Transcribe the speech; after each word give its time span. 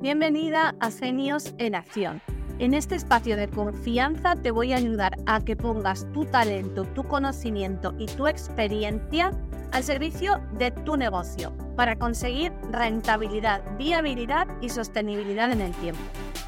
Bienvenida 0.00 0.76
a 0.78 0.92
Genios 0.92 1.54
en 1.58 1.74
Acción. 1.74 2.22
En 2.60 2.72
este 2.72 2.94
espacio 2.94 3.36
de 3.36 3.48
confianza 3.48 4.36
te 4.36 4.52
voy 4.52 4.72
a 4.72 4.76
ayudar 4.76 5.16
a 5.26 5.40
que 5.40 5.56
pongas 5.56 6.06
tu 6.12 6.24
talento, 6.24 6.84
tu 6.84 7.02
conocimiento 7.02 7.92
y 7.98 8.06
tu 8.06 8.28
experiencia 8.28 9.32
al 9.72 9.82
servicio 9.82 10.40
de 10.52 10.70
tu 10.70 10.96
negocio 10.96 11.52
para 11.74 11.96
conseguir 11.96 12.52
rentabilidad, 12.70 13.60
viabilidad 13.76 14.46
y 14.60 14.68
sostenibilidad 14.68 15.50
en 15.50 15.62
el 15.62 15.72
tiempo. 15.72 16.00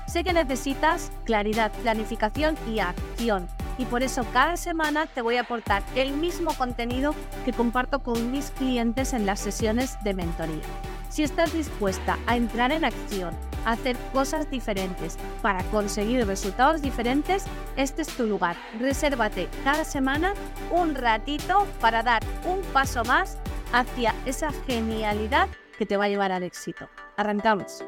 Sé 0.06 0.22
que 0.22 0.32
necesitas 0.32 1.10
claridad, 1.24 1.72
planificación 1.82 2.56
y 2.72 2.78
acción 2.78 3.48
y 3.78 3.84
por 3.84 4.04
eso 4.04 4.24
cada 4.32 4.56
semana 4.56 5.06
te 5.06 5.22
voy 5.22 5.38
a 5.38 5.40
aportar 5.40 5.82
el 5.96 6.12
mismo 6.12 6.54
contenido 6.54 7.16
que 7.44 7.52
comparto 7.52 7.98
con 7.98 8.30
mis 8.30 8.52
clientes 8.52 9.12
en 9.12 9.26
las 9.26 9.40
sesiones 9.40 9.96
de 10.04 10.14
mentoría. 10.14 10.62
Si 11.10 11.24
estás 11.24 11.52
dispuesta 11.52 12.16
a 12.28 12.36
entrar 12.36 12.70
en 12.70 12.84
acción, 12.84 13.36
a 13.66 13.72
hacer 13.72 13.96
cosas 14.12 14.48
diferentes 14.48 15.18
para 15.42 15.64
conseguir 15.64 16.24
resultados 16.24 16.82
diferentes, 16.82 17.46
este 17.76 18.02
es 18.02 18.16
tu 18.16 18.26
lugar. 18.26 18.56
Resérvate 18.78 19.48
cada 19.64 19.82
semana 19.82 20.34
un 20.70 20.94
ratito 20.94 21.66
para 21.80 22.04
dar 22.04 22.22
un 22.46 22.62
paso 22.72 23.04
más 23.04 23.38
hacia 23.72 24.14
esa 24.24 24.52
genialidad 24.68 25.48
que 25.76 25.84
te 25.84 25.96
va 25.96 26.04
a 26.04 26.08
llevar 26.08 26.30
al 26.30 26.44
éxito. 26.44 26.88
Arrancamos. 27.16 27.84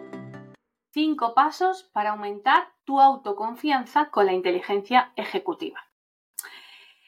Cinco 0.90 1.32
pasos 1.32 1.84
para 1.92 2.10
aumentar 2.10 2.72
tu 2.84 3.00
autoconfianza 3.00 4.10
con 4.10 4.26
la 4.26 4.32
inteligencia 4.32 5.12
ejecutiva. 5.14 5.78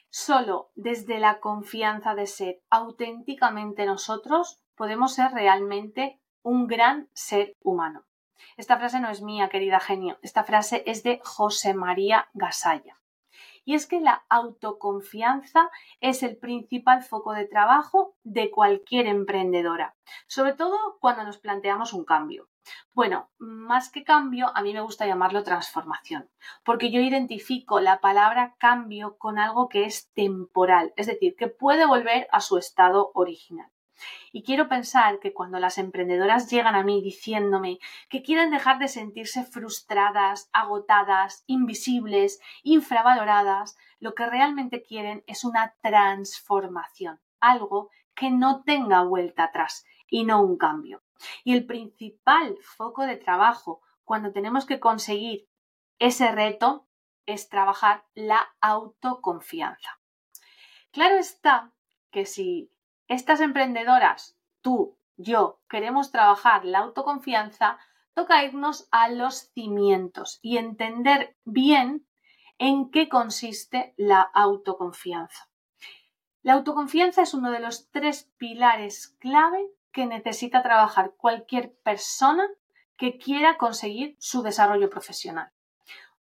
Solo 0.09 0.71
desde 0.75 1.19
la 1.19 1.41
confianza 1.41 2.15
de 2.15 2.25
ser 2.25 2.63
auténticamente 2.69 3.85
nosotros 3.85 4.61
podemos 4.75 5.13
ser 5.13 5.31
realmente 5.31 6.19
un 6.41 6.67
gran 6.67 7.09
ser 7.13 7.55
humano. 7.61 8.05
Esta 8.57 8.77
frase 8.77 8.99
no 8.99 9.09
es 9.09 9.21
mía, 9.21 9.49
querida 9.49 9.79
genio. 9.79 10.17
Esta 10.21 10.43
frase 10.43 10.83
es 10.85 11.03
de 11.03 11.19
José 11.23 11.73
María 11.73 12.29
Gasalla. 12.33 12.99
Y 13.67 13.73
es 13.73 13.87
que 13.87 13.99
la 13.99 14.25
autoconfianza 14.29 15.71
es 15.99 16.21
el 16.21 16.37
principal 16.37 17.01
foco 17.01 17.33
de 17.33 17.47
trabajo 17.47 18.15
de 18.23 18.51
cualquier 18.51 19.07
emprendedora, 19.07 19.95
sobre 20.27 20.53
todo 20.53 20.97
cuando 20.99 21.23
nos 21.23 21.39
planteamos 21.39 21.91
un 21.93 22.05
cambio. 22.05 22.47
Bueno, 22.93 23.29
más 23.37 23.89
que 23.89 24.03
cambio, 24.03 24.51
a 24.55 24.61
mí 24.61 24.71
me 24.73 24.81
gusta 24.81 25.07
llamarlo 25.07 25.43
transformación, 25.43 26.29
porque 26.63 26.91
yo 26.91 27.01
identifico 27.01 27.79
la 27.79 27.99
palabra 27.99 28.55
cambio 28.59 29.17
con 29.17 29.39
algo 29.39 29.67
que 29.67 29.85
es 29.85 30.11
temporal, 30.13 30.93
es 30.95 31.07
decir, 31.07 31.35
que 31.35 31.47
puede 31.47 31.87
volver 31.87 32.27
a 32.31 32.41
su 32.41 32.57
estado 32.57 33.11
original. 33.15 33.71
Y 34.31 34.43
quiero 34.43 34.67
pensar 34.67 35.19
que 35.19 35.33
cuando 35.33 35.59
las 35.59 35.77
emprendedoras 35.77 36.49
llegan 36.49 36.75
a 36.75 36.83
mí 36.83 37.01
diciéndome 37.01 37.79
que 38.09 38.21
quieren 38.21 38.51
dejar 38.51 38.79
de 38.79 38.87
sentirse 38.87 39.43
frustradas, 39.43 40.49
agotadas, 40.53 41.43
invisibles, 41.47 42.39
infravaloradas, 42.63 43.77
lo 43.99 44.13
que 44.13 44.25
realmente 44.25 44.83
quieren 44.83 45.23
es 45.27 45.43
una 45.43 45.75
transformación, 45.81 47.19
algo 47.39 47.89
que 48.13 48.29
no 48.29 48.63
tenga 48.63 49.03
vuelta 49.03 49.45
atrás 49.45 49.85
y 50.09 50.23
no 50.23 50.41
un 50.41 50.57
cambio. 50.57 51.03
Y 51.43 51.53
el 51.53 51.65
principal 51.65 52.57
foco 52.61 53.05
de 53.05 53.17
trabajo 53.17 53.81
cuando 54.03 54.31
tenemos 54.31 54.65
que 54.65 54.79
conseguir 54.79 55.47
ese 55.99 56.31
reto 56.31 56.87
es 57.25 57.49
trabajar 57.49 58.05
la 58.13 58.55
autoconfianza. 58.61 59.99
Claro 60.91 61.15
está 61.15 61.73
que 62.11 62.25
si 62.25 62.71
estas 63.07 63.39
emprendedoras, 63.39 64.37
tú, 64.61 64.97
yo, 65.17 65.61
queremos 65.69 66.11
trabajar 66.11 66.65
la 66.65 66.79
autoconfianza, 66.79 67.77
toca 68.13 68.43
irnos 68.43 68.87
a 68.91 69.09
los 69.09 69.51
cimientos 69.53 70.39
y 70.41 70.57
entender 70.57 71.35
bien 71.43 72.07
en 72.57 72.89
qué 72.89 73.09
consiste 73.09 73.93
la 73.97 74.21
autoconfianza. 74.21 75.49
La 76.41 76.53
autoconfianza 76.53 77.21
es 77.21 77.33
uno 77.33 77.51
de 77.51 77.59
los 77.59 77.89
tres 77.91 78.31
pilares 78.37 79.15
clave 79.19 79.67
que 79.91 80.05
necesita 80.05 80.61
trabajar 80.61 81.13
cualquier 81.17 81.75
persona 81.83 82.47
que 82.97 83.17
quiera 83.17 83.57
conseguir 83.57 84.15
su 84.19 84.41
desarrollo 84.41 84.89
profesional. 84.89 85.51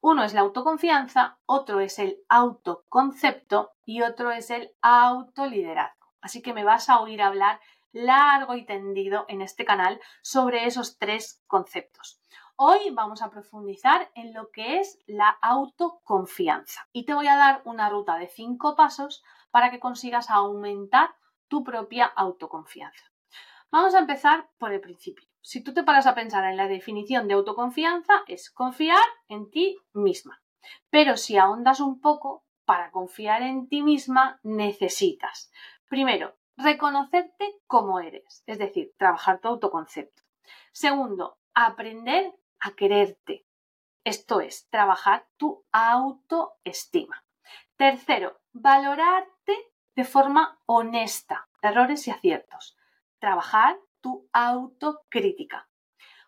Uno 0.00 0.22
es 0.22 0.32
la 0.32 0.40
autoconfianza, 0.40 1.38
otro 1.46 1.80
es 1.80 1.98
el 1.98 2.18
autoconcepto 2.28 3.72
y 3.84 4.02
otro 4.02 4.30
es 4.30 4.50
el 4.50 4.72
autoliderazgo. 4.80 5.97
Así 6.20 6.42
que 6.42 6.52
me 6.52 6.64
vas 6.64 6.88
a 6.88 7.00
oír 7.00 7.22
hablar 7.22 7.60
largo 7.92 8.54
y 8.54 8.64
tendido 8.64 9.24
en 9.28 9.40
este 9.40 9.64
canal 9.64 10.00
sobre 10.22 10.66
esos 10.66 10.98
tres 10.98 11.42
conceptos. 11.46 12.20
Hoy 12.56 12.90
vamos 12.90 13.22
a 13.22 13.30
profundizar 13.30 14.10
en 14.14 14.34
lo 14.34 14.50
que 14.50 14.80
es 14.80 14.98
la 15.06 15.28
autoconfianza 15.42 16.88
y 16.92 17.06
te 17.06 17.14
voy 17.14 17.28
a 17.28 17.36
dar 17.36 17.62
una 17.64 17.88
ruta 17.88 18.16
de 18.16 18.28
cinco 18.28 18.74
pasos 18.74 19.22
para 19.50 19.70
que 19.70 19.80
consigas 19.80 20.28
aumentar 20.28 21.14
tu 21.46 21.62
propia 21.62 22.06
autoconfianza. 22.06 23.04
Vamos 23.70 23.94
a 23.94 24.00
empezar 24.00 24.48
por 24.58 24.72
el 24.72 24.80
principio. 24.80 25.28
Si 25.40 25.62
tú 25.62 25.72
te 25.72 25.84
paras 25.84 26.06
a 26.06 26.14
pensar 26.14 26.44
en 26.44 26.56
la 26.56 26.68
definición 26.68 27.28
de 27.28 27.34
autoconfianza, 27.34 28.24
es 28.26 28.50
confiar 28.50 29.04
en 29.28 29.50
ti 29.50 29.78
misma. 29.92 30.42
Pero 30.90 31.16
si 31.16 31.36
ahondas 31.36 31.80
un 31.80 32.00
poco, 32.00 32.44
para 32.64 32.90
confiar 32.90 33.42
en 33.42 33.68
ti 33.68 33.82
misma 33.82 34.40
necesitas 34.42 35.50
Primero, 35.88 36.36
reconocerte 36.58 37.62
como 37.66 37.98
eres, 38.00 38.42
es 38.46 38.58
decir, 38.58 38.92
trabajar 38.98 39.40
tu 39.40 39.48
autoconcepto. 39.48 40.22
Segundo, 40.70 41.38
aprender 41.54 42.34
a 42.60 42.72
quererte. 42.72 43.46
Esto 44.04 44.42
es, 44.42 44.68
trabajar 44.68 45.26
tu 45.38 45.64
autoestima. 45.72 47.24
Tercero, 47.76 48.38
valorarte 48.52 49.56
de 49.96 50.04
forma 50.04 50.60
honesta, 50.66 51.48
errores 51.62 52.06
y 52.06 52.10
aciertos. 52.10 52.76
Trabajar 53.18 53.78
tu 54.02 54.28
autocrítica. 54.34 55.70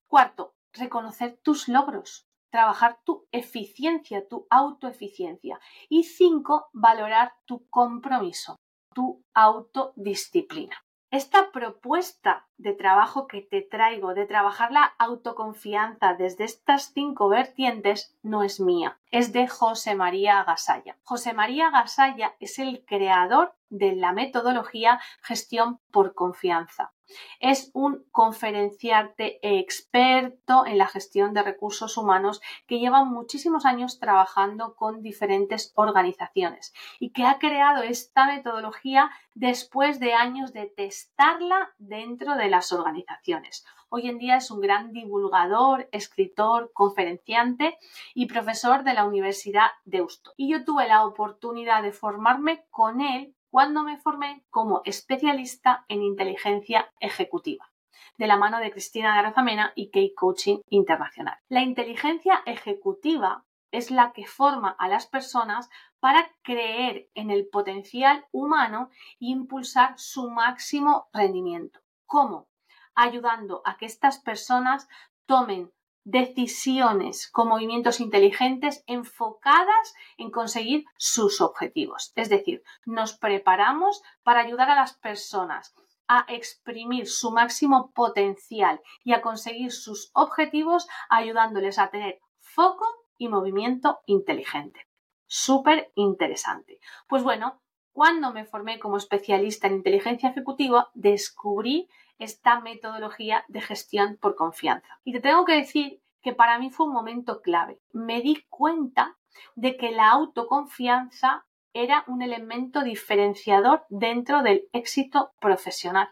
Cuarto, 0.06 0.54
reconocer 0.72 1.38
tus 1.42 1.68
logros, 1.68 2.26
trabajar 2.48 2.98
tu 3.04 3.28
eficiencia, 3.30 4.26
tu 4.26 4.46
autoeficiencia. 4.48 5.60
Y 5.90 6.04
cinco, 6.04 6.70
valorar 6.72 7.34
tu 7.44 7.68
compromiso 7.68 8.58
tu 8.94 9.24
autodisciplina. 9.34 10.76
Esta 11.10 11.50
propuesta 11.50 12.46
de 12.56 12.72
trabajo 12.72 13.26
que 13.26 13.42
te 13.42 13.62
traigo, 13.62 14.14
de 14.14 14.26
trabajar 14.26 14.70
la 14.70 14.94
autoconfianza 14.96 16.14
desde 16.14 16.44
estas 16.44 16.92
cinco 16.92 17.28
vertientes, 17.28 18.16
no 18.22 18.44
es 18.44 18.60
mía, 18.60 19.00
es 19.10 19.32
de 19.32 19.48
José 19.48 19.96
María 19.96 20.44
Gasalla. 20.44 20.98
José 21.02 21.32
María 21.32 21.70
Gasalla 21.70 22.36
es 22.38 22.60
el 22.60 22.84
creador 22.84 23.56
de 23.70 23.96
la 23.96 24.12
metodología 24.12 25.00
gestión 25.20 25.80
por 25.90 26.14
confianza. 26.14 26.92
Es 27.40 27.70
un 27.74 28.04
conferenciarte 28.10 29.38
experto 29.42 30.66
en 30.66 30.78
la 30.78 30.86
gestión 30.86 31.34
de 31.34 31.42
recursos 31.42 31.96
humanos 31.96 32.40
que 32.66 32.78
lleva 32.78 33.04
muchísimos 33.04 33.64
años 33.64 33.98
trabajando 33.98 34.74
con 34.74 35.02
diferentes 35.02 35.72
organizaciones 35.74 36.72
y 36.98 37.10
que 37.10 37.24
ha 37.24 37.38
creado 37.38 37.82
esta 37.82 38.26
metodología 38.26 39.10
después 39.34 40.00
de 40.00 40.14
años 40.14 40.52
de 40.52 40.66
testarla 40.66 41.70
dentro 41.78 42.36
de 42.36 42.50
las 42.50 42.72
organizaciones. 42.72 43.64
Hoy 43.88 44.08
en 44.08 44.18
día 44.18 44.36
es 44.36 44.52
un 44.52 44.60
gran 44.60 44.92
divulgador, 44.92 45.88
escritor, 45.90 46.70
conferenciante 46.72 47.76
y 48.14 48.26
profesor 48.26 48.84
de 48.84 48.94
la 48.94 49.04
Universidad 49.04 49.70
de 49.84 49.98
Deusto. 49.98 50.32
Y 50.36 50.52
yo 50.52 50.64
tuve 50.64 50.86
la 50.86 51.04
oportunidad 51.04 51.82
de 51.82 51.92
formarme 51.92 52.64
con 52.70 53.00
él 53.00 53.34
cuando 53.50 53.82
me 53.82 53.98
formé 53.98 54.44
como 54.50 54.82
especialista 54.84 55.84
en 55.88 56.02
inteligencia 56.02 56.92
ejecutiva 57.00 57.70
de 58.16 58.26
la 58.26 58.36
mano 58.36 58.58
de 58.58 58.70
Cristina 58.70 59.14
Garazamena 59.14 59.72
y 59.74 59.90
Key 59.90 60.14
Coaching 60.14 60.58
Internacional. 60.68 61.38
La 61.48 61.62
inteligencia 61.62 62.42
ejecutiva 62.46 63.44
es 63.72 63.90
la 63.90 64.12
que 64.12 64.26
forma 64.26 64.76
a 64.78 64.88
las 64.88 65.06
personas 65.06 65.70
para 66.00 66.30
creer 66.42 67.08
en 67.14 67.30
el 67.30 67.48
potencial 67.48 68.26
humano 68.32 68.90
e 69.20 69.26
impulsar 69.26 69.98
su 69.98 70.30
máximo 70.30 71.08
rendimiento. 71.12 71.80
¿Cómo? 72.06 72.48
Ayudando 72.94 73.62
a 73.64 73.76
que 73.76 73.86
estas 73.86 74.18
personas 74.18 74.88
tomen 75.26 75.72
decisiones 76.04 77.30
con 77.30 77.48
movimientos 77.48 78.00
inteligentes 78.00 78.82
enfocadas 78.86 79.94
en 80.16 80.30
conseguir 80.30 80.84
sus 80.96 81.40
objetivos. 81.40 82.12
Es 82.16 82.28
decir, 82.28 82.62
nos 82.86 83.16
preparamos 83.16 84.02
para 84.22 84.40
ayudar 84.40 84.70
a 84.70 84.76
las 84.76 84.94
personas 84.94 85.74
a 86.08 86.24
exprimir 86.28 87.06
su 87.06 87.30
máximo 87.30 87.92
potencial 87.92 88.80
y 89.04 89.12
a 89.12 89.22
conseguir 89.22 89.70
sus 89.70 90.10
objetivos 90.12 90.88
ayudándoles 91.08 91.78
a 91.78 91.90
tener 91.90 92.18
foco 92.40 92.86
y 93.16 93.28
movimiento 93.28 94.00
inteligente. 94.06 94.88
Súper 95.26 95.92
interesante. 95.94 96.80
Pues 97.06 97.22
bueno, 97.22 97.62
cuando 97.92 98.32
me 98.32 98.44
formé 98.44 98.78
como 98.78 98.96
especialista 98.96 99.66
en 99.66 99.74
inteligencia 99.74 100.30
ejecutiva, 100.30 100.90
descubrí 100.94 101.88
esta 102.18 102.60
metodología 102.60 103.44
de 103.48 103.60
gestión 103.60 104.18
por 104.20 104.36
confianza. 104.36 105.00
Y 105.04 105.12
te 105.12 105.20
tengo 105.20 105.44
que 105.44 105.56
decir 105.56 106.02
que 106.22 106.32
para 106.32 106.58
mí 106.58 106.70
fue 106.70 106.86
un 106.86 106.92
momento 106.92 107.40
clave. 107.40 107.80
Me 107.92 108.20
di 108.20 108.44
cuenta 108.48 109.16
de 109.54 109.76
que 109.76 109.90
la 109.90 110.10
autoconfianza 110.10 111.46
era 111.72 112.04
un 112.06 112.22
elemento 112.22 112.82
diferenciador 112.82 113.84
dentro 113.88 114.42
del 114.42 114.68
éxito 114.72 115.32
profesional. 115.40 116.10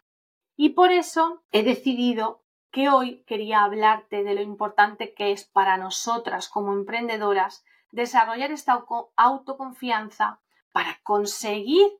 Y 0.56 0.70
por 0.70 0.90
eso 0.90 1.42
he 1.52 1.62
decidido 1.62 2.42
que 2.70 2.88
hoy 2.88 3.22
quería 3.26 3.62
hablarte 3.62 4.24
de 4.24 4.34
lo 4.34 4.42
importante 4.42 5.14
que 5.14 5.32
es 5.32 5.44
para 5.44 5.76
nosotras 5.76 6.48
como 6.48 6.72
emprendedoras 6.72 7.64
desarrollar 7.92 8.52
esta 8.52 8.84
autoconfianza 9.16 10.40
para 10.78 11.00
conseguir 11.02 11.90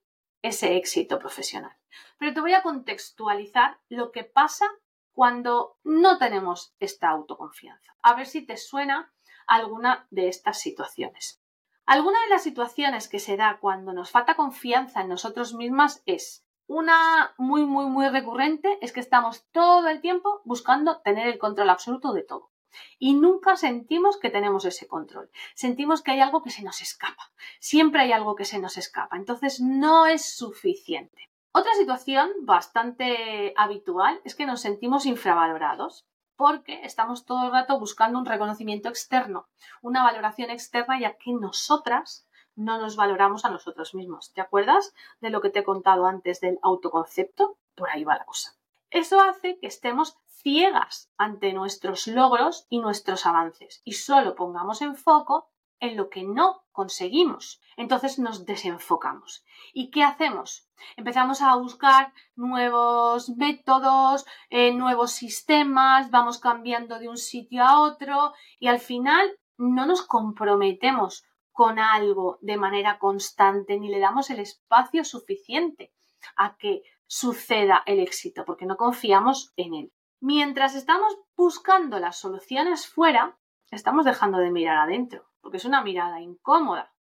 ese 0.40 0.76
éxito 0.76 1.18
profesional. 1.18 1.76
Pero 2.16 2.32
te 2.32 2.40
voy 2.40 2.54
a 2.54 2.62
contextualizar 2.62 3.80
lo 3.88 4.12
que 4.12 4.22
pasa 4.22 4.66
cuando 5.12 5.78
no 5.82 6.16
tenemos 6.18 6.76
esta 6.78 7.08
autoconfianza. 7.08 7.96
A 8.02 8.14
ver 8.14 8.28
si 8.28 8.46
te 8.46 8.56
suena 8.56 9.12
alguna 9.48 10.06
de 10.10 10.28
estas 10.28 10.60
situaciones. 10.60 11.42
Alguna 11.86 12.20
de 12.20 12.28
las 12.28 12.44
situaciones 12.44 13.08
que 13.08 13.18
se 13.18 13.36
da 13.36 13.58
cuando 13.60 13.92
nos 13.92 14.12
falta 14.12 14.36
confianza 14.36 15.00
en 15.00 15.08
nosotros 15.08 15.54
mismas 15.54 16.04
es 16.06 16.46
una 16.68 17.34
muy, 17.36 17.66
muy, 17.66 17.86
muy 17.86 18.08
recurrente, 18.10 18.78
es 18.80 18.92
que 18.92 19.00
estamos 19.00 19.44
todo 19.50 19.88
el 19.88 20.00
tiempo 20.00 20.40
buscando 20.44 21.00
tener 21.00 21.26
el 21.26 21.40
control 21.40 21.70
absoluto 21.70 22.12
de 22.12 22.22
todo. 22.22 22.52
Y 22.98 23.14
nunca 23.14 23.56
sentimos 23.56 24.18
que 24.18 24.30
tenemos 24.30 24.64
ese 24.64 24.86
control. 24.86 25.30
Sentimos 25.54 26.02
que 26.02 26.12
hay 26.12 26.20
algo 26.20 26.42
que 26.42 26.50
se 26.50 26.62
nos 26.62 26.80
escapa. 26.82 27.32
Siempre 27.60 28.02
hay 28.02 28.12
algo 28.12 28.34
que 28.34 28.44
se 28.44 28.58
nos 28.58 28.76
escapa. 28.76 29.16
Entonces 29.16 29.60
no 29.60 30.06
es 30.06 30.36
suficiente. 30.36 31.28
Otra 31.52 31.72
situación 31.74 32.30
bastante 32.42 33.54
habitual 33.56 34.20
es 34.24 34.34
que 34.34 34.46
nos 34.46 34.60
sentimos 34.60 35.06
infravalorados 35.06 36.06
porque 36.36 36.84
estamos 36.84 37.24
todo 37.24 37.46
el 37.46 37.52
rato 37.52 37.80
buscando 37.80 38.18
un 38.18 38.26
reconocimiento 38.26 38.88
externo, 38.88 39.48
una 39.82 40.04
valoración 40.04 40.50
externa, 40.50 41.00
ya 41.00 41.16
que 41.16 41.32
nosotras 41.32 42.28
no 42.54 42.78
nos 42.78 42.96
valoramos 42.96 43.44
a 43.44 43.50
nosotros 43.50 43.94
mismos. 43.94 44.32
¿Te 44.32 44.40
acuerdas 44.40 44.94
de 45.20 45.30
lo 45.30 45.40
que 45.40 45.50
te 45.50 45.60
he 45.60 45.64
contado 45.64 46.06
antes 46.06 46.40
del 46.40 46.58
autoconcepto? 46.62 47.58
Por 47.74 47.90
ahí 47.90 48.04
va 48.04 48.18
la 48.18 48.24
cosa. 48.24 48.57
Eso 48.90 49.20
hace 49.20 49.58
que 49.58 49.66
estemos 49.66 50.16
ciegas 50.26 51.10
ante 51.16 51.52
nuestros 51.52 52.06
logros 52.06 52.66
y 52.70 52.78
nuestros 52.78 53.26
avances 53.26 53.82
y 53.84 53.92
solo 53.92 54.34
pongamos 54.34 54.82
en 54.82 54.94
foco 54.96 55.50
en 55.80 55.96
lo 55.96 56.08
que 56.10 56.24
no 56.24 56.64
conseguimos. 56.72 57.60
Entonces 57.76 58.18
nos 58.18 58.44
desenfocamos. 58.46 59.44
¿Y 59.72 59.90
qué 59.90 60.02
hacemos? 60.02 60.68
Empezamos 60.96 61.42
a 61.42 61.54
buscar 61.56 62.12
nuevos 62.34 63.30
métodos, 63.30 64.26
eh, 64.50 64.72
nuevos 64.72 65.12
sistemas, 65.12 66.10
vamos 66.10 66.38
cambiando 66.38 66.98
de 66.98 67.08
un 67.08 67.16
sitio 67.16 67.64
a 67.64 67.80
otro 67.80 68.32
y 68.58 68.68
al 68.68 68.80
final 68.80 69.38
no 69.56 69.86
nos 69.86 70.02
comprometemos 70.02 71.24
con 71.52 71.78
algo 71.78 72.38
de 72.40 72.56
manera 72.56 72.98
constante 72.98 73.78
ni 73.78 73.88
le 73.88 73.98
damos 73.98 74.30
el 74.30 74.38
espacio 74.38 75.04
suficiente 75.04 75.92
a 76.36 76.56
que 76.56 76.82
suceda 77.08 77.82
el 77.86 77.98
éxito 77.98 78.44
porque 78.44 78.66
no 78.66 78.76
confiamos 78.76 79.52
en 79.56 79.74
él. 79.74 79.92
Mientras 80.20 80.76
estamos 80.76 81.16
buscando 81.36 81.98
las 81.98 82.18
soluciones 82.18 82.86
fuera, 82.86 83.36
estamos 83.70 84.04
dejando 84.04 84.38
de 84.38 84.50
mirar 84.50 84.76
adentro 84.78 85.28
porque 85.40 85.56
es 85.56 85.64
una 85.64 85.82
mirada 85.82 86.20
incómoda. 86.20 86.92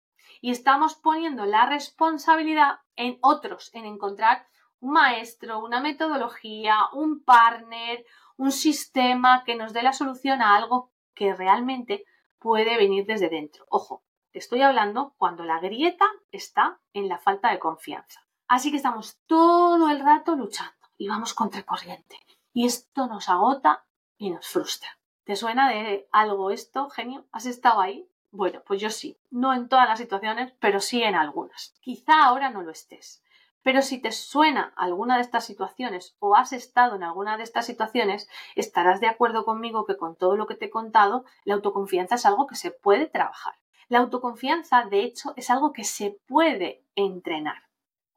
Y 0.41 0.51
estamos 0.51 0.95
poniendo 0.95 1.45
la 1.45 1.65
responsabilidad 1.65 2.79
en 2.95 3.17
otros, 3.21 3.69
en 3.73 3.85
encontrar 3.85 4.47
un 4.79 4.93
maestro, 4.93 5.59
una 5.59 5.81
metodología, 5.81 6.77
un 6.93 7.23
partner, 7.23 8.05
un 8.37 8.51
sistema 8.51 9.43
que 9.43 9.55
nos 9.55 9.73
dé 9.73 9.81
la 9.81 9.93
solución 9.93 10.41
a 10.41 10.55
algo 10.55 10.91
que 11.13 11.33
realmente 11.33 12.05
puede 12.39 12.77
venir 12.77 13.05
desde 13.05 13.29
dentro. 13.29 13.65
Ojo, 13.69 14.03
te 14.31 14.39
estoy 14.39 14.61
hablando 14.61 15.15
cuando 15.17 15.43
la 15.43 15.59
grieta 15.59 16.05
está 16.31 16.79
en 16.93 17.07
la 17.09 17.17
falta 17.17 17.51
de 17.51 17.59
confianza. 17.59 18.26
Así 18.47 18.71
que 18.71 18.77
estamos 18.77 19.19
todo 19.25 19.89
el 19.89 19.99
rato 19.99 20.35
luchando 20.35 20.73
y 20.97 21.09
vamos 21.09 21.33
contra 21.33 21.63
corriente. 21.63 22.17
Y 22.53 22.65
esto 22.65 23.07
nos 23.07 23.27
agota 23.27 23.85
y 24.17 24.31
nos 24.31 24.47
frustra. 24.47 24.89
¿Te 25.25 25.35
suena 25.35 25.69
de 25.69 26.07
algo 26.13 26.51
esto, 26.51 26.89
genio? 26.89 27.25
¿Has 27.33 27.45
estado 27.45 27.81
ahí? 27.81 28.09
Bueno, 28.31 28.61
pues 28.65 28.79
yo 28.79 28.89
sí, 28.89 29.19
no 29.29 29.53
en 29.53 29.67
todas 29.67 29.89
las 29.89 29.99
situaciones, 29.99 30.53
pero 30.59 30.79
sí 30.79 31.03
en 31.03 31.15
algunas. 31.15 31.75
Quizá 31.81 32.23
ahora 32.23 32.49
no 32.49 32.61
lo 32.61 32.71
estés. 32.71 33.21
Pero 33.63 33.81
si 33.81 33.99
te 33.99 34.13
suena 34.13 34.73
alguna 34.77 35.15
de 35.17 35.23
estas 35.23 35.43
situaciones 35.43 36.15
o 36.19 36.37
has 36.37 36.53
estado 36.53 36.95
en 36.95 37.03
alguna 37.03 37.35
de 37.35 37.43
estas 37.43 37.65
situaciones, 37.65 38.29
estarás 38.55 39.01
de 39.01 39.07
acuerdo 39.07 39.43
conmigo 39.43 39.85
que 39.85 39.97
con 39.97 40.15
todo 40.15 40.37
lo 40.37 40.47
que 40.47 40.55
te 40.55 40.67
he 40.67 40.69
contado, 40.69 41.25
la 41.43 41.55
autoconfianza 41.55 42.15
es 42.15 42.25
algo 42.25 42.47
que 42.47 42.55
se 42.55 42.71
puede 42.71 43.07
trabajar. 43.07 43.55
La 43.89 43.99
autoconfianza, 43.99 44.85
de 44.85 45.01
hecho, 45.01 45.33
es 45.35 45.49
algo 45.49 45.73
que 45.73 45.83
se 45.83 46.17
puede 46.27 46.85
entrenar. 46.95 47.66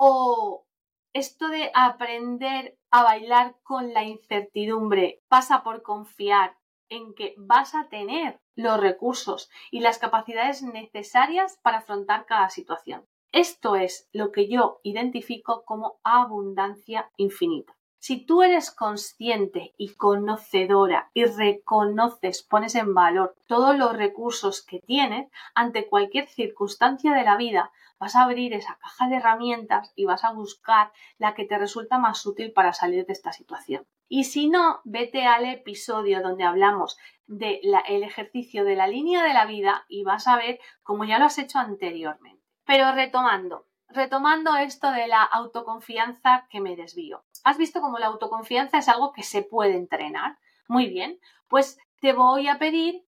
O 0.03 0.65
esto 1.13 1.49
de 1.49 1.71
aprender 1.75 2.79
a 2.91 3.03
bailar 3.03 3.57
con 3.63 3.93
la 3.93 4.03
incertidumbre 4.03 5.21
pasa 5.29 5.63
por 5.63 5.83
confiar 5.83 6.57
en 6.89 7.13
que 7.13 7.35
vas 7.37 7.75
a 7.75 7.91
tener 7.91 8.41
los 8.57 8.81
recursos 8.81 9.51
y 9.71 9.81
las 9.81 9.99
capacidades 9.99 10.63
necesarias 10.63 11.59
para 11.63 11.79
afrontar 11.79 12.25
cada 12.25 12.49
situación. 12.49 13.05
Esto 13.31 13.77
es 13.77 14.09
lo 14.15 14.33
que 14.33 14.49
yo 14.49 14.81
identifico 14.85 15.65
como 15.67 16.01
abundancia 16.03 17.13
infinita. 17.19 17.77
Si 18.03 18.25
tú 18.25 18.43
eres 18.43 18.71
consciente 18.71 19.75
y 19.77 19.95
conocedora 19.95 21.11
y 21.13 21.27
reconoces, 21.27 22.43
pones 22.43 22.75
en 22.75 22.95
valor 22.95 23.37
todos 23.47 23.77
los 23.77 23.95
recursos 23.95 24.63
que 24.63 24.81
tienes 24.81 25.31
ante 25.55 25.87
cualquier 25.87 26.27
circunstancia 26.27 27.13
de 27.13 27.25
la 27.25 27.37
vida, 27.37 27.73
vas 27.99 28.17
a 28.17 28.23
abrir 28.23 28.55
esa 28.55 28.79
caja 28.79 29.09
de 29.09 29.17
herramientas 29.17 29.93
y 29.97 30.07
vas 30.07 30.25
a 30.25 30.33
buscar 30.33 30.91
la 31.19 31.35
que 31.35 31.45
te 31.45 31.59
resulta 31.59 31.99
más 31.99 32.25
útil 32.25 32.53
para 32.53 32.73
salir 32.73 33.05
de 33.05 33.13
esta 33.13 33.33
situación. 33.33 33.87
Y 34.09 34.25
si 34.25 34.49
no, 34.49 34.81
vete 34.85 35.27
al 35.27 35.45
episodio 35.45 36.23
donde 36.23 36.45
hablamos 36.45 36.97
del 37.27 38.03
ejercicio 38.03 38.65
de 38.65 38.77
la 38.77 38.87
línea 38.87 39.23
de 39.25 39.35
la 39.35 39.45
vida 39.45 39.85
y 39.89 40.05
vas 40.05 40.27
a 40.27 40.37
ver 40.37 40.59
cómo 40.83 41.05
ya 41.05 41.19
lo 41.19 41.27
has 41.27 41.37
hecho 41.37 41.59
anteriormente. 41.59 42.43
Pero 42.65 42.93
retomando, 42.93 43.67
retomando 43.93 44.57
esto 44.57 44.91
de 44.91 45.07
la 45.09 45.23
autoconfianza 45.23 46.47
que 46.51 46.61
me 46.61 46.77
desvío. 46.77 47.25
¿Has 47.45 47.59
visto 47.59 47.81
cómo 47.81 47.99
la 47.99 48.07
autoconfianza 48.07 48.79
es 48.79 48.89
algo 48.89 49.13
que 49.13 49.23
se 49.23 49.43
puede 49.43 49.75
entrenar? 49.75 50.39
Muy 50.69 50.89
bien, 50.89 51.19
pues 51.49 51.79
te 52.01 52.13
voy 52.13 52.49
a 52.49 52.59
pedir 52.59 53.07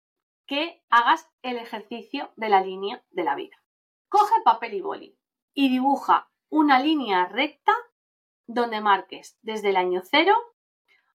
que 0.47 0.83
hagas 0.89 1.29
el 1.43 1.59
ejercicio 1.59 2.33
de 2.37 2.49
la 2.49 2.61
línea 2.61 3.05
de 3.11 3.25
la 3.25 3.35
vida. 3.35 3.57
Coge 4.09 4.35
papel 4.45 4.75
y 4.75 4.81
boli 4.81 5.19
y 5.53 5.69
dibuja 5.69 6.31
una 6.49 6.81
línea 6.81 7.27
recta 7.27 7.73
donde 8.47 8.81
marques 8.81 9.39
desde 9.43 9.71
el 9.71 9.77
año 9.77 10.01
cero 10.03 10.35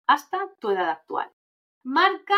hasta 0.06 0.38
tu 0.58 0.70
edad 0.70 0.90
actual. 0.90 1.32
Marca 1.84 2.34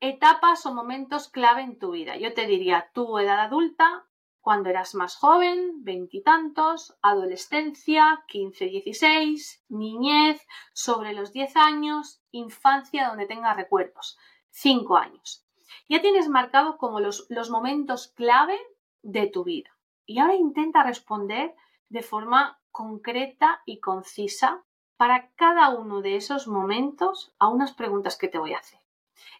etapas 0.00 0.64
o 0.66 0.74
momentos 0.74 1.28
clave 1.28 1.62
en 1.62 1.78
tu 1.78 1.92
vida. 1.92 2.16
Yo 2.16 2.32
te 2.32 2.46
diría 2.46 2.90
tu 2.94 3.18
edad 3.18 3.40
adulta, 3.40 4.06
cuando 4.44 4.68
eras 4.68 4.94
más 4.94 5.16
joven, 5.16 5.82
veintitantos, 5.84 6.94
adolescencia, 7.00 8.22
15, 8.28 8.66
16, 8.66 9.64
niñez, 9.70 10.46
sobre 10.74 11.14
los 11.14 11.32
10 11.32 11.56
años, 11.56 12.20
infancia 12.30 13.08
donde 13.08 13.24
tengas 13.24 13.56
recuerdos, 13.56 14.18
5 14.50 14.98
años. 14.98 15.46
Ya 15.88 16.02
tienes 16.02 16.28
marcado 16.28 16.76
como 16.76 17.00
los, 17.00 17.24
los 17.30 17.48
momentos 17.48 18.08
clave 18.08 18.58
de 19.00 19.28
tu 19.28 19.44
vida. 19.44 19.70
Y 20.04 20.18
ahora 20.18 20.34
intenta 20.34 20.82
responder 20.82 21.54
de 21.88 22.02
forma 22.02 22.60
concreta 22.70 23.62
y 23.64 23.80
concisa 23.80 24.62
para 24.98 25.30
cada 25.36 25.70
uno 25.70 26.02
de 26.02 26.16
esos 26.16 26.48
momentos 26.48 27.34
a 27.38 27.48
unas 27.48 27.72
preguntas 27.72 28.18
que 28.18 28.28
te 28.28 28.38
voy 28.38 28.52
a 28.52 28.58
hacer. 28.58 28.80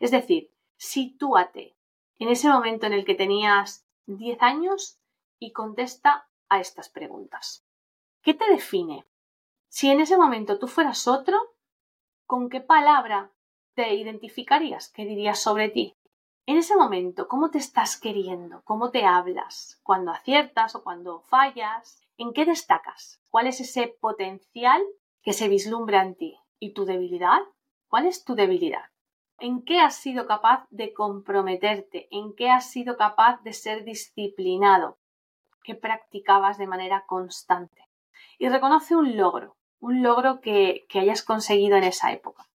Es 0.00 0.12
decir, 0.12 0.50
sitúate 0.78 1.76
en 2.18 2.30
ese 2.30 2.49
momento 2.49 2.87
en 2.87 2.94
el 2.94 3.04
que 3.04 3.14
tenías 3.14 3.83
10 4.06 4.42
años 4.42 4.99
y 5.38 5.52
contesta 5.52 6.28
a 6.49 6.61
estas 6.61 6.88
preguntas. 6.88 7.64
¿Qué 8.23 8.34
te 8.34 8.49
define? 8.50 9.06
Si 9.68 9.90
en 9.90 10.00
ese 10.00 10.16
momento 10.16 10.58
tú 10.58 10.68
fueras 10.68 11.08
otro, 11.08 11.38
¿con 12.26 12.49
qué 12.49 12.61
palabra 12.61 13.32
te 13.75 13.94
identificarías? 13.94 14.90
¿Qué 14.90 15.04
dirías 15.04 15.40
sobre 15.40 15.68
ti? 15.68 15.96
En 16.46 16.58
ese 16.58 16.76
momento, 16.76 17.26
¿cómo 17.28 17.50
te 17.50 17.58
estás 17.58 17.99
queriendo? 17.99 18.62
¿Cómo 18.64 18.90
te 18.90 19.04
hablas? 19.04 19.80
¿Cuando 19.82 20.11
aciertas 20.11 20.75
o 20.75 20.84
cuando 20.84 21.20
fallas? 21.23 22.02
¿En 22.16 22.32
qué 22.32 22.44
destacas? 22.44 23.20
¿Cuál 23.30 23.46
es 23.46 23.61
ese 23.61 23.88
potencial 23.88 24.82
que 25.25 25.32
se 25.32 25.49
vislumbra 25.49 26.02
en 26.02 26.14
ti. 26.14 26.38
¿Y 26.61 26.75
tu 26.75 26.84
debilidad? 26.84 27.40
¿Cuál 27.88 28.06
es 28.06 28.25
tu 28.25 28.34
debilidad? 28.34 28.84
¿En 29.46 29.60
qué 29.60 29.78
has 29.78 29.96
sido 29.96 30.26
capaz 30.26 30.66
de 30.70 30.94
comprometerte? 30.94 32.08
¿En 32.10 32.34
qué 32.34 32.48
has 32.48 32.70
sido 32.70 32.96
capaz 32.96 33.42
de 33.42 33.52
ser 33.52 33.84
disciplinado? 33.84 34.96
¿Qué 35.62 35.74
practicabas 35.74 36.56
de 36.56 36.66
manera 36.66 37.04
constante? 37.06 37.86
Y 38.38 38.48
reconoce 38.48 38.96
un 38.96 39.18
logro, 39.18 39.58
un 39.80 40.02
logro 40.02 40.40
que, 40.40 40.86
que 40.88 40.98
hayas 40.98 41.22
conseguido 41.22 41.76
en 41.76 41.84
esa 41.84 42.10
época. 42.10 42.48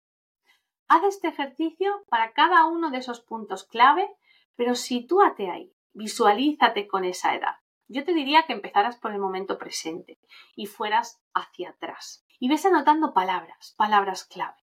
Haz 0.88 1.04
este 1.04 1.28
ejercicio 1.28 2.04
para 2.10 2.32
cada 2.32 2.66
uno 2.66 2.90
de 2.90 2.98
esos 2.98 3.22
puntos 3.22 3.66
clave, 3.66 4.10
pero 4.56 4.74
sitúate 4.74 5.52
ahí, 5.52 5.72
visualízate 5.94 6.88
con 6.88 7.06
esa 7.06 7.36
edad. 7.36 7.58
Yo 7.88 8.04
te 8.04 8.16
diría 8.16 8.48
que 8.48 8.54
empezaras 8.54 8.98
por 8.98 9.12
el 9.12 9.20
momento 9.20 9.60
presente 9.60 10.18
y 10.56 10.66
fueras 10.66 11.22
hacia 11.36 11.70
atrás. 11.70 12.26
Y 12.40 12.50
ves 12.50 12.66
anotando 12.66 13.14
palabras, 13.14 13.76
palabras 13.78 14.24
clave. 14.24 14.58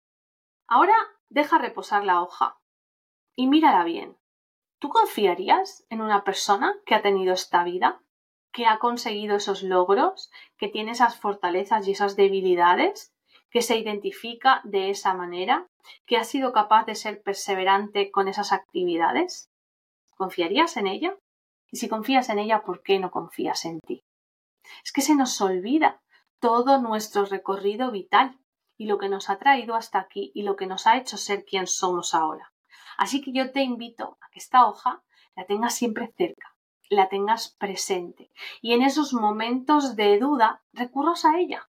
Ahora 0.66 0.94
deja 1.28 1.58
reposar 1.58 2.04
la 2.04 2.22
hoja 2.22 2.58
y 3.36 3.46
mírala 3.46 3.84
bien. 3.84 4.16
¿Tú 4.78 4.88
confiarías 4.88 5.84
en 5.88 6.00
una 6.00 6.24
persona 6.24 6.74
que 6.84 6.94
ha 6.94 7.02
tenido 7.02 7.34
esta 7.34 7.64
vida? 7.64 8.02
¿Que 8.52 8.66
ha 8.66 8.78
conseguido 8.78 9.36
esos 9.36 9.62
logros? 9.62 10.30
¿Que 10.56 10.68
tiene 10.68 10.92
esas 10.92 11.18
fortalezas 11.18 11.88
y 11.88 11.92
esas 11.92 12.16
debilidades? 12.16 13.14
que 13.54 13.62
se 13.62 13.78
identifica 13.78 14.60
de 14.64 14.90
esa 14.90 15.14
manera, 15.14 15.68
que 16.06 16.16
ha 16.16 16.24
sido 16.24 16.52
capaz 16.52 16.86
de 16.86 16.96
ser 16.96 17.22
perseverante 17.22 18.10
con 18.10 18.26
esas 18.26 18.52
actividades? 18.52 19.48
¿Confiarías 20.16 20.76
en 20.76 20.88
ella? 20.88 21.16
Y 21.70 21.76
si 21.76 21.88
confías 21.88 22.28
en 22.30 22.40
ella, 22.40 22.64
¿por 22.64 22.82
qué 22.82 22.98
no 22.98 23.12
confías 23.12 23.64
en 23.64 23.78
ti? 23.78 24.02
Es 24.84 24.90
que 24.90 25.02
se 25.02 25.14
nos 25.14 25.40
olvida 25.40 26.02
todo 26.40 26.80
nuestro 26.80 27.26
recorrido 27.26 27.92
vital 27.92 28.36
y 28.76 28.86
lo 28.86 28.98
que 28.98 29.08
nos 29.08 29.30
ha 29.30 29.38
traído 29.38 29.74
hasta 29.74 29.98
aquí 29.98 30.32
y 30.34 30.42
lo 30.42 30.56
que 30.56 30.66
nos 30.66 30.86
ha 30.86 30.96
hecho 30.96 31.16
ser 31.16 31.44
quien 31.44 31.66
somos 31.66 32.14
ahora. 32.14 32.52
Así 32.96 33.20
que 33.20 33.32
yo 33.32 33.52
te 33.52 33.62
invito 33.62 34.18
a 34.20 34.30
que 34.30 34.38
esta 34.38 34.66
hoja 34.66 35.02
la 35.34 35.46
tengas 35.46 35.74
siempre 35.74 36.12
cerca, 36.16 36.56
la 36.90 37.08
tengas 37.08 37.50
presente 37.58 38.30
y 38.60 38.72
en 38.72 38.82
esos 38.82 39.12
momentos 39.12 39.96
de 39.96 40.18
duda 40.18 40.62
recurras 40.72 41.24
a 41.24 41.38
ella 41.38 41.68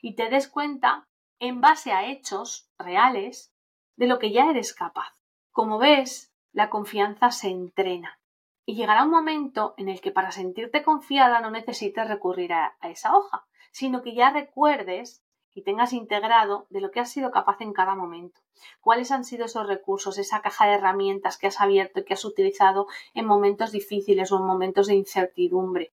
y 0.00 0.14
te 0.14 0.28
des 0.28 0.48
cuenta 0.48 1.08
en 1.38 1.60
base 1.60 1.92
a 1.92 2.06
hechos 2.06 2.70
reales 2.78 3.52
de 3.96 4.06
lo 4.06 4.18
que 4.18 4.32
ya 4.32 4.50
eres 4.50 4.74
capaz. 4.74 5.14
Como 5.50 5.78
ves, 5.78 6.32
la 6.52 6.70
confianza 6.70 7.30
se 7.30 7.48
entrena 7.48 8.18
y 8.64 8.74
llegará 8.74 9.04
un 9.04 9.10
momento 9.10 9.74
en 9.76 9.88
el 9.88 10.00
que 10.00 10.10
para 10.10 10.30
sentirte 10.30 10.82
confiada 10.82 11.40
no 11.40 11.50
necesites 11.50 12.06
recurrir 12.06 12.52
a, 12.52 12.76
esa 12.82 13.16
hoja, 13.16 13.46
sino 13.72 14.02
que 14.02 14.14
ya 14.14 14.30
recuerdes 14.30 15.24
y 15.54 15.62
tengas 15.62 15.92
integrado 15.92 16.66
de 16.70 16.80
lo 16.80 16.90
que 16.90 17.00
has 17.00 17.10
sido 17.10 17.30
capaz 17.30 17.60
en 17.60 17.72
cada 17.72 17.94
momento. 17.94 18.40
¿Cuáles 18.80 19.10
han 19.10 19.24
sido 19.24 19.46
esos 19.46 19.66
recursos, 19.66 20.18
esa 20.18 20.42
caja 20.42 20.66
de 20.66 20.74
herramientas 20.74 21.38
que 21.38 21.46
has 21.46 21.60
abierto 21.60 22.00
y 22.00 22.04
que 22.04 22.14
has 22.14 22.24
utilizado 22.24 22.86
en 23.14 23.26
momentos 23.26 23.72
difíciles 23.72 24.30
o 24.32 24.36
en 24.36 24.44
momentos 24.44 24.86
de 24.86 24.94
incertidumbre? 24.94 25.92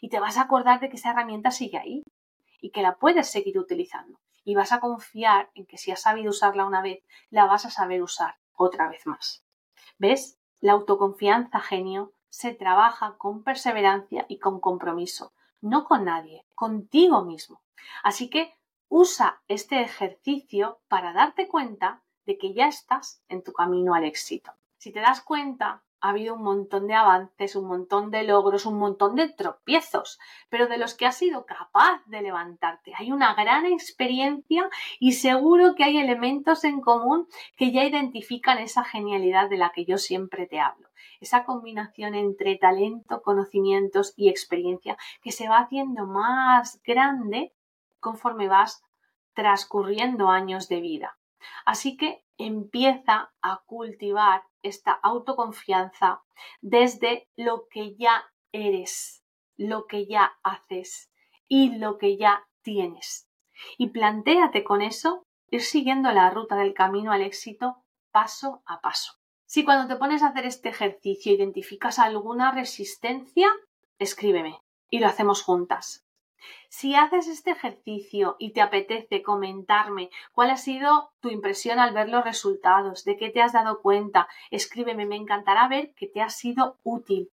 Y 0.00 0.08
te 0.08 0.20
vas 0.20 0.38
a 0.38 0.42
acordar 0.42 0.80
de 0.80 0.88
que 0.88 0.96
esa 0.96 1.10
herramienta 1.10 1.50
sigue 1.50 1.78
ahí 1.78 2.04
y 2.60 2.70
que 2.70 2.82
la 2.82 2.96
puedes 2.96 3.30
seguir 3.30 3.58
utilizando 3.58 4.18
y 4.48 4.54
vas 4.54 4.72
a 4.72 4.80
confiar 4.80 5.50
en 5.54 5.66
que 5.66 5.76
si 5.76 5.90
has 5.90 6.00
sabido 6.00 6.30
usarla 6.30 6.64
una 6.64 6.80
vez, 6.80 7.04
la 7.28 7.44
vas 7.44 7.66
a 7.66 7.70
saber 7.70 8.02
usar 8.02 8.36
otra 8.54 8.88
vez 8.88 9.06
más. 9.06 9.44
¿Ves? 9.98 10.38
La 10.60 10.72
autoconfianza 10.72 11.60
genio 11.60 12.12
se 12.30 12.54
trabaja 12.54 13.16
con 13.18 13.44
perseverancia 13.44 14.24
y 14.26 14.38
con 14.38 14.58
compromiso, 14.58 15.32
no 15.60 15.84
con 15.84 16.04
nadie, 16.04 16.46
contigo 16.54 17.24
mismo. 17.24 17.60
Así 18.02 18.30
que 18.30 18.54
usa 18.88 19.42
este 19.48 19.80
ejercicio 19.80 20.80
para 20.88 21.12
darte 21.12 21.48
cuenta 21.48 22.02
de 22.26 22.38
que 22.38 22.52
ya 22.52 22.68
estás 22.68 23.22
en 23.28 23.42
tu 23.42 23.52
camino 23.52 23.94
al 23.94 24.04
éxito. 24.04 24.52
Si 24.76 24.92
te 24.92 25.00
das 25.00 25.22
cuenta, 25.22 25.82
ha 26.00 26.10
habido 26.10 26.34
un 26.34 26.42
montón 26.42 26.86
de 26.86 26.94
avances, 26.94 27.56
un 27.56 27.66
montón 27.66 28.10
de 28.10 28.22
logros, 28.22 28.66
un 28.66 28.78
montón 28.78 29.16
de 29.16 29.28
tropiezos, 29.28 30.18
pero 30.48 30.66
de 30.66 30.78
los 30.78 30.94
que 30.94 31.06
has 31.06 31.16
sido 31.16 31.44
capaz 31.44 32.02
de 32.06 32.22
levantarte. 32.22 32.92
Hay 32.96 33.10
una 33.10 33.34
gran 33.34 33.66
experiencia 33.66 34.68
y 35.00 35.12
seguro 35.12 35.74
que 35.74 35.84
hay 35.84 35.98
elementos 35.98 36.64
en 36.64 36.80
común 36.80 37.26
que 37.56 37.72
ya 37.72 37.84
identifican 37.84 38.58
esa 38.58 38.84
genialidad 38.84 39.48
de 39.48 39.56
la 39.56 39.70
que 39.70 39.84
yo 39.84 39.98
siempre 39.98 40.46
te 40.46 40.60
hablo. 40.60 40.88
Esa 41.20 41.44
combinación 41.44 42.14
entre 42.14 42.56
talento, 42.56 43.22
conocimientos 43.22 44.14
y 44.16 44.28
experiencia 44.28 44.96
que 45.20 45.32
se 45.32 45.48
va 45.48 45.58
haciendo 45.58 46.06
más 46.06 46.80
grande 46.84 47.52
conforme 48.00 48.48
vas 48.48 48.82
transcurriendo 49.34 50.28
años 50.28 50.68
de 50.68 50.80
vida. 50.80 51.18
Así 51.64 51.96
que 51.96 52.24
empieza 52.36 53.32
a 53.42 53.62
cultivar 53.66 54.42
esta 54.62 54.92
autoconfianza 54.92 56.22
desde 56.60 57.28
lo 57.36 57.66
que 57.70 57.96
ya 57.96 58.24
eres, 58.52 59.24
lo 59.56 59.86
que 59.86 60.06
ya 60.06 60.38
haces 60.42 61.10
y 61.48 61.76
lo 61.78 61.98
que 61.98 62.16
ya 62.16 62.46
tienes. 62.62 63.28
Y 63.76 63.90
plantéate 63.90 64.64
con 64.64 64.82
eso 64.82 65.24
ir 65.50 65.62
siguiendo 65.62 66.12
la 66.12 66.30
ruta 66.30 66.56
del 66.56 66.74
camino 66.74 67.12
al 67.12 67.22
éxito 67.22 67.84
paso 68.12 68.62
a 68.66 68.80
paso. 68.80 69.12
Si 69.46 69.64
cuando 69.64 69.92
te 69.92 69.98
pones 69.98 70.22
a 70.22 70.28
hacer 70.28 70.44
este 70.44 70.68
ejercicio 70.68 71.32
identificas 71.32 71.98
alguna 71.98 72.52
resistencia, 72.52 73.48
escríbeme 73.98 74.60
y 74.90 74.98
lo 74.98 75.06
hacemos 75.06 75.42
juntas. 75.42 76.07
Si 76.68 76.94
haces 76.94 77.28
este 77.28 77.50
ejercicio 77.50 78.36
y 78.38 78.52
te 78.52 78.60
apetece 78.60 79.22
comentarme 79.22 80.10
cuál 80.32 80.50
ha 80.50 80.56
sido 80.56 81.10
tu 81.20 81.30
impresión 81.30 81.78
al 81.78 81.94
ver 81.94 82.08
los 82.08 82.24
resultados, 82.24 83.04
de 83.04 83.16
qué 83.16 83.30
te 83.30 83.40
has 83.40 83.52
dado 83.52 83.80
cuenta, 83.80 84.28
escríbeme, 84.50 85.06
me 85.06 85.16
encantará 85.16 85.68
ver 85.68 85.94
que 85.94 86.06
te 86.06 86.20
ha 86.20 86.28
sido 86.28 86.78
útil. 86.82 87.30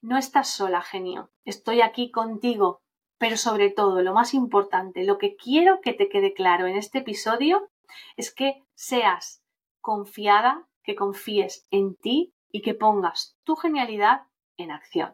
No 0.00 0.18
estás 0.18 0.48
sola, 0.48 0.82
genio, 0.82 1.30
estoy 1.44 1.80
aquí 1.80 2.10
contigo, 2.10 2.80
pero 3.18 3.36
sobre 3.36 3.70
todo, 3.70 4.02
lo 4.02 4.12
más 4.12 4.34
importante, 4.34 5.04
lo 5.04 5.18
que 5.18 5.36
quiero 5.36 5.80
que 5.80 5.94
te 5.94 6.08
quede 6.08 6.34
claro 6.34 6.66
en 6.66 6.76
este 6.76 6.98
episodio 6.98 7.68
es 8.16 8.32
que 8.32 8.62
seas 8.74 9.42
confiada, 9.80 10.66
que 10.82 10.94
confíes 10.94 11.66
en 11.70 11.96
ti 11.96 12.34
y 12.50 12.62
que 12.62 12.74
pongas 12.74 13.36
tu 13.44 13.56
genialidad 13.56 14.22
en 14.56 14.70
acción. 14.70 15.12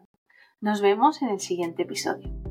Nos 0.61 0.80
vemos 0.80 1.22
en 1.22 1.28
el 1.28 1.40
siguiente 1.40 1.82
episodio. 1.82 2.41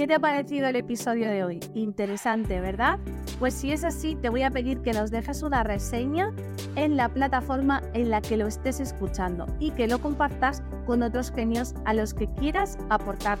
¿Qué 0.00 0.06
te 0.06 0.14
ha 0.14 0.18
parecido 0.18 0.66
el 0.66 0.76
episodio 0.76 1.28
de 1.28 1.44
hoy? 1.44 1.60
Interesante, 1.74 2.58
¿verdad? 2.58 2.98
Pues 3.38 3.52
si 3.52 3.70
es 3.70 3.84
así, 3.84 4.16
te 4.16 4.30
voy 4.30 4.44
a 4.44 4.50
pedir 4.50 4.80
que 4.80 4.94
nos 4.94 5.10
dejes 5.10 5.42
una 5.42 5.62
reseña 5.62 6.32
en 6.74 6.96
la 6.96 7.10
plataforma 7.10 7.82
en 7.92 8.08
la 8.08 8.22
que 8.22 8.38
lo 8.38 8.46
estés 8.46 8.80
escuchando 8.80 9.44
y 9.58 9.72
que 9.72 9.86
lo 9.86 10.00
compartas 10.00 10.62
con 10.86 11.02
otros 11.02 11.30
genios 11.30 11.74
a 11.84 11.92
los 11.92 12.14
que 12.14 12.32
quieras 12.32 12.78
aportar. 12.88 13.40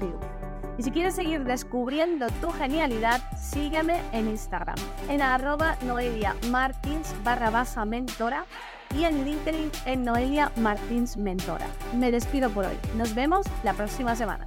Y 0.76 0.82
si 0.82 0.90
quieres 0.90 1.14
seguir 1.14 1.44
descubriendo 1.44 2.26
tu 2.42 2.50
genialidad, 2.50 3.22
sígueme 3.38 4.02
en 4.12 4.28
Instagram, 4.28 4.76
en 5.08 5.22
arroba 5.22 5.78
noelia 5.86 6.36
martins 6.50 7.14
barra 7.24 7.48
baja 7.48 7.86
mentora 7.86 8.44
y 8.94 9.04
en 9.04 9.24
LinkedIn 9.24 9.70
en 9.86 10.04
Noelia 10.04 10.52
Martins 10.56 11.16
Mentora. 11.16 11.68
Me 11.96 12.10
despido 12.10 12.50
por 12.50 12.66
hoy. 12.66 12.76
Nos 12.98 13.14
vemos 13.14 13.46
la 13.62 13.72
próxima 13.72 14.14
semana. 14.14 14.46